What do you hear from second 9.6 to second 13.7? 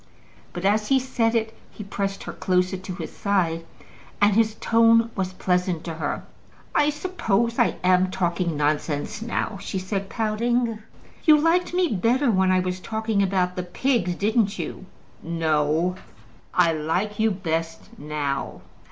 she said, pouting. "You liked me better when I was talking about the